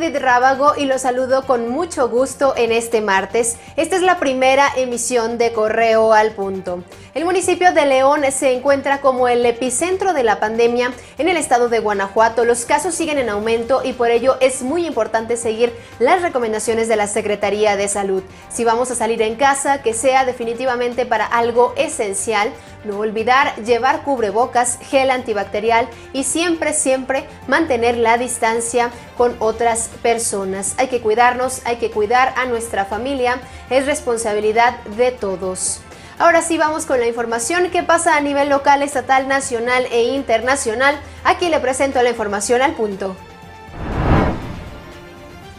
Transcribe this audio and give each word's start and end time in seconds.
David 0.00 0.16
Rábago 0.16 0.72
y 0.78 0.86
los 0.86 1.02
saludo 1.02 1.44
con 1.44 1.68
mucho 1.68 2.08
gusto 2.08 2.54
en 2.56 2.72
este 2.72 3.02
martes. 3.02 3.58
Esta 3.76 3.96
es 3.96 4.02
la 4.02 4.18
primera 4.18 4.66
emisión 4.74 5.36
de 5.36 5.52
Correo 5.52 6.14
al 6.14 6.30
Punto. 6.30 6.82
El 7.12 7.26
municipio 7.26 7.74
de 7.74 7.84
León 7.84 8.22
se 8.32 8.54
encuentra 8.54 9.02
como 9.02 9.28
el 9.28 9.44
epicentro 9.44 10.14
de 10.14 10.22
la 10.22 10.40
pandemia 10.40 10.92
en 11.18 11.28
el 11.28 11.36
estado 11.36 11.68
de 11.68 11.80
Guanajuato. 11.80 12.46
Los 12.46 12.64
casos 12.64 12.94
siguen 12.94 13.18
en 13.18 13.28
aumento 13.28 13.82
y 13.84 13.92
por 13.92 14.10
ello 14.10 14.38
es 14.40 14.62
muy 14.62 14.86
importante 14.86 15.36
seguir 15.36 15.70
las 15.98 16.22
recomendaciones 16.22 16.88
de 16.88 16.96
la 16.96 17.06
Secretaría 17.06 17.76
de 17.76 17.88
Salud. 17.88 18.22
Si 18.48 18.64
vamos 18.64 18.90
a 18.90 18.94
salir 18.94 19.20
en 19.20 19.34
casa, 19.34 19.82
que 19.82 19.92
sea 19.92 20.24
definitivamente 20.24 21.04
para 21.04 21.26
algo 21.26 21.74
esencial. 21.76 22.50
No 22.84 22.98
olvidar 22.98 23.54
llevar 23.56 24.02
cubrebocas, 24.02 24.78
gel 24.82 25.10
antibacterial 25.10 25.88
y 26.12 26.24
siempre, 26.24 26.72
siempre 26.72 27.26
mantener 27.46 27.96
la 27.96 28.16
distancia 28.16 28.90
con 29.16 29.36
otras 29.38 29.90
personas. 30.02 30.74
Hay 30.78 30.88
que 30.88 31.00
cuidarnos, 31.00 31.60
hay 31.66 31.76
que 31.76 31.90
cuidar 31.90 32.32
a 32.36 32.46
nuestra 32.46 32.86
familia. 32.86 33.40
Es 33.68 33.86
responsabilidad 33.86 34.78
de 34.96 35.10
todos. 35.12 35.80
Ahora 36.18 36.42
sí 36.42 36.58
vamos 36.58 36.84
con 36.84 37.00
la 37.00 37.06
información 37.06 37.70
que 37.70 37.82
pasa 37.82 38.16
a 38.16 38.20
nivel 38.20 38.50
local, 38.50 38.82
estatal, 38.82 39.26
nacional 39.28 39.86
e 39.90 40.02
internacional. 40.02 40.98
Aquí 41.24 41.48
le 41.48 41.60
presento 41.60 42.02
la 42.02 42.10
información 42.10 42.60
al 42.60 42.74
punto. 42.74 43.16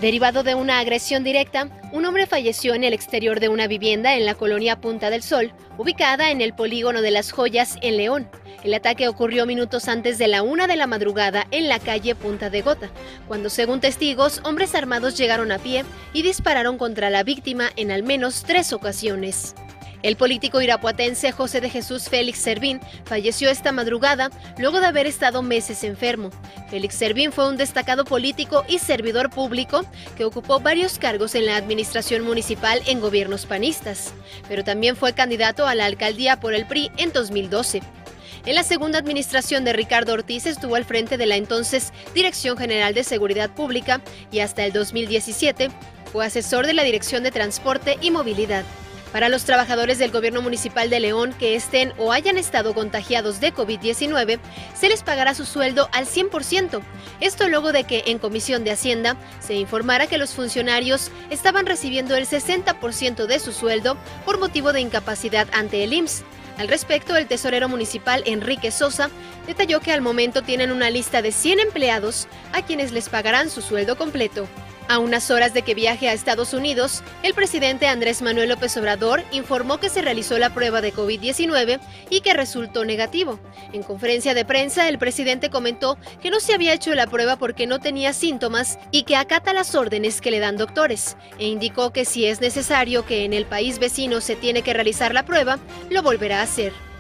Derivado 0.02 0.42
de 0.42 0.56
una 0.56 0.80
agresión 0.80 1.24
directa, 1.24 1.70
un 1.92 2.06
hombre 2.06 2.26
falleció 2.26 2.74
en 2.74 2.84
el 2.84 2.92
exterior 2.92 3.40
de 3.40 3.50
una 3.50 3.68
vivienda 3.68 4.16
en 4.16 4.26
la 4.26 4.34
colonia 4.34 4.82
Punta 4.82 5.12
del 5.12 5.22
Sol, 5.22 5.54
ubicada 5.78 6.32
en 6.32 6.42
el 6.42 6.56
polígono 6.56 7.04
de 7.04 7.12
las 7.12 7.32
Joyas 7.32 7.76
en 7.84 7.98
León. 7.98 8.28
El 8.64 8.74
ataque 8.74 9.08
ocurrió 9.08 9.46
minutos 9.46 9.88
antes 9.88 10.18
de 10.18 10.28
la 10.28 10.42
una 10.42 10.66
de 10.66 10.76
la 10.76 10.88
madrugada 10.88 11.46
en 11.52 11.70
la 11.70 11.78
calle 11.78 12.16
Punta 12.16 12.50
de 12.50 12.64
Gota, 12.64 12.90
cuando 13.28 13.52
según 13.52 13.80
testigos, 13.80 14.42
hombres 14.44 14.74
armados 14.74 15.20
llegaron 15.20 15.52
a 15.52 15.60
pie 15.60 15.86
y 16.14 16.24
dispararon 16.24 16.80
contra 16.80 17.12
la 17.12 17.22
víctima 17.22 17.70
en 17.76 17.92
al 17.92 18.02
menos 18.02 18.42
tres 18.42 18.74
ocasiones. 18.74 19.54
El 20.04 20.16
político 20.16 20.62
irapuatense 20.62 21.32
José 21.32 21.62
de 21.62 21.70
Jesús 21.70 22.10
Félix 22.10 22.40
Servín 22.40 22.80
falleció 23.06 23.50
esta 23.50 23.72
madrugada 23.72 24.32
luego 24.58 24.80
de 24.80 24.88
haber 24.88 25.06
estado 25.06 25.44
meses 25.44 25.84
enfermo. 25.84 26.32
Félix 26.70 26.96
Servín 26.96 27.32
fue 27.32 27.48
un 27.48 27.58
destacado 27.58 28.04
político 28.04 28.66
y 28.68 28.80
servidor 28.80 29.30
público 29.30 29.86
que 30.18 30.26
ocupó 30.26 30.60
varios 30.60 30.98
cargos 30.98 31.36
en 31.36 31.46
la 31.46 31.56
administración 31.56 32.24
municipal 32.24 32.82
en 32.88 33.00
gobiernos 33.00 33.46
panistas, 33.46 34.14
pero 34.48 34.64
también 34.64 34.96
fue 34.96 35.14
candidato 35.14 35.68
a 35.68 35.76
la 35.76 35.86
alcaldía 35.86 36.40
por 36.40 36.56
el 36.56 36.66
PRI 36.66 36.92
en 36.98 37.12
2012. 37.14 37.82
En 38.46 38.56
la 38.56 38.64
segunda 38.64 38.98
administración 38.98 39.64
de 39.64 39.74
Ricardo 39.74 40.14
Ortiz 40.14 40.48
estuvo 40.48 40.76
al 40.76 40.86
frente 40.86 41.18
de 41.18 41.28
la 41.28 41.36
entonces 41.36 41.94
Dirección 42.16 42.58
General 42.58 42.96
de 42.96 43.04
Seguridad 43.04 43.52
Pública 43.52 44.02
y 44.32 44.40
hasta 44.40 44.66
el 44.66 44.74
2017 44.74 45.70
fue 46.12 46.26
asesor 46.26 46.66
de 46.66 46.74
la 46.74 46.84
Dirección 46.84 47.22
de 47.22 47.30
Transporte 47.30 47.98
y 48.02 48.10
Movilidad. 48.10 48.66
Para 49.12 49.28
los 49.28 49.44
trabajadores 49.44 50.00
del 50.00 50.12
gobierno 50.12 50.42
municipal 50.42 50.90
de 50.90 51.02
León 51.02 51.36
que 51.38 51.56
estén 51.56 51.94
o 51.98 52.14
hayan 52.14 52.38
estado 52.38 52.74
contagiados 52.74 53.42
de 53.42 53.54
COVID-19, 53.54 54.40
se 54.74 54.88
les 54.88 55.04
pagará 55.04 55.34
su 55.34 55.46
sueldo 55.46 55.90
al 55.92 56.06
100%. 56.06 56.82
Esto 57.20 57.50
luego 57.50 57.74
de 57.74 57.84
que 57.84 58.04
en 58.08 58.20
Comisión 58.20 58.64
de 58.64 58.72
Hacienda 58.72 59.18
se 59.42 59.56
informara 59.56 60.08
que 60.08 60.18
los 60.18 60.34
funcionarios 60.34 61.12
estaban 61.30 61.66
recibiendo 61.66 62.16
el 62.16 62.26
60% 62.26 63.26
de 63.26 63.40
su 63.40 63.52
sueldo 63.52 63.98
por 64.24 64.40
motivo 64.40 64.72
de 64.72 64.80
incapacidad 64.80 65.48
ante 65.52 65.84
el 65.84 65.92
IMSS. 65.92 66.24
Al 66.58 66.70
respecto, 66.70 67.16
el 67.16 67.28
tesorero 67.28 67.68
municipal 67.68 68.24
Enrique 68.26 68.72
Sosa 68.72 69.10
detalló 69.46 69.82
que 69.82 69.92
al 69.92 70.02
momento 70.02 70.42
tienen 70.42 70.72
una 70.72 70.90
lista 70.90 71.22
de 71.22 71.32
100 71.32 71.60
empleados 71.60 72.28
a 72.54 72.62
quienes 72.62 72.92
les 72.92 73.10
pagarán 73.10 73.50
su 73.50 73.62
sueldo 73.62 73.98
completo. 73.98 74.48
A 74.88 75.00
unas 75.00 75.32
horas 75.32 75.54
de 75.54 75.62
que 75.62 75.74
viaje 75.74 76.10
a 76.10 76.14
Estados 76.14 76.54
Unidos, 76.54 77.04
el 77.24 77.34
presidente 77.34 77.88
Andrés 77.88 78.22
Manuel 78.22 78.50
López 78.50 78.76
Obrador 78.78 79.24
informó 79.32 79.78
que 79.78 79.90
se 79.90 80.02
realizó 80.02 80.38
la 80.38 80.54
prueba 80.54 80.82
de 80.82 80.94
COVID-19 80.94 81.80
y 82.10 82.22
que 82.22 82.34
resultó 82.34 82.84
negativo. 82.84 83.40
En 83.72 83.84
conferencia 83.84 84.34
de 84.34 84.44
prensa, 84.44 84.90
el 84.90 84.98
presidente 84.98 85.50
comentó 85.50 85.98
que 86.22 86.30
no 86.30 86.40
se 86.40 86.54
había 86.54 86.74
hecho 86.74 86.94
la 86.94 87.08
prueba 87.08 87.38
porque 87.38 87.68
no 87.68 87.80
tenía 87.80 88.12
síntomas 88.12 88.80
y 88.92 89.04
que 89.04 89.16
acata 89.16 89.54
las 89.54 89.76
órdenes 89.76 90.20
que 90.20 90.32
le 90.32 90.40
dan 90.40 90.58
doctores, 90.58 91.16
e 91.40 91.48
indicó 91.48 91.94
que 91.94 92.04
si 92.04 92.26
es 92.26 92.42
necesario 92.42 93.06
que 93.06 93.24
en 93.24 93.34
el 93.34 93.46
país 93.46 93.80
vecino 93.80 94.20
se 94.20 94.36
tiene 94.36 94.62
que 94.62 94.74
realizar 94.74 95.14
la 95.14 95.26
prueba, 95.26 95.60
lo 95.90 96.04
volverá 96.04 96.40
a 96.40 96.44
hacer. 96.44 96.91